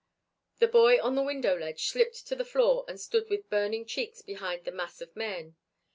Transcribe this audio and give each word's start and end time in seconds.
The 0.57 0.67
boy 0.67 0.99
on 0.99 1.13
the 1.13 1.21
window 1.21 1.55
ledge 1.55 1.85
slipped 1.85 2.25
to 2.25 2.35
the 2.35 2.43
floor 2.43 2.85
and 2.87 2.99
stood 2.99 3.29
with 3.29 3.51
burning 3.51 3.85
cheeks 3.85 4.23
behind 4.23 4.65
the 4.65 4.71
mass 4.71 4.99
of 4.99 5.15
men. 5.15 5.57